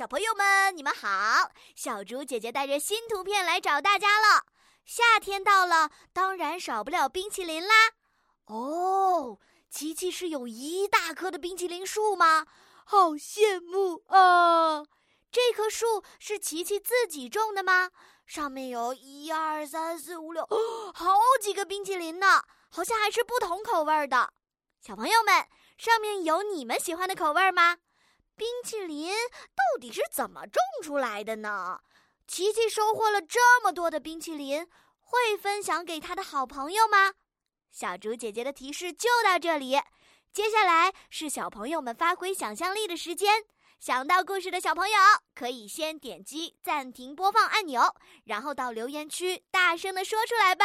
[0.00, 1.50] 小朋友们，你们好！
[1.76, 4.46] 小猪姐姐带着新图片来找大家了。
[4.86, 7.74] 夏天到了，当然少不了冰淇淋啦。
[8.46, 12.46] 哦，琪琪是有一大棵的冰淇淋树吗？
[12.86, 14.86] 好羡慕啊！
[15.30, 17.90] 这棵树是琪琪自己种的吗？
[18.24, 20.48] 上面有一二三四五六，
[20.96, 24.32] 好几个冰淇淋呢，好像还是不同口味的。
[24.80, 25.46] 小朋友们，
[25.76, 27.76] 上面有你们喜欢的口味吗？
[28.40, 29.12] 冰淇淋
[29.54, 31.78] 到底是怎么种出来的呢？
[32.26, 34.66] 琪琪收获了这么多的冰淇淋，
[34.98, 37.12] 会分享给他的好朋友吗？
[37.70, 39.78] 小猪姐姐的提示就到这里，
[40.32, 43.44] 接下来是小朋友们发挥想象力的时间。
[43.78, 44.96] 想到故事的小朋友，
[45.34, 47.94] 可以先点击暂停播放按钮，
[48.24, 50.64] 然后到留言区大声的说出来吧。